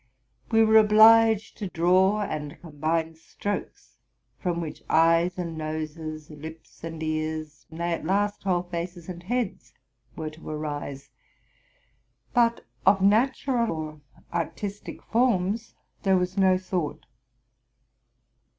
[0.49, 3.97] We were obliged to draw and combine strokes,
[4.39, 9.75] from which eyes and noses, lips and ears, nay, at last, whole faces and heads,
[10.15, 11.11] were to arise;
[12.33, 14.01] but of natural or
[14.33, 17.05] artistic forms there was no thought.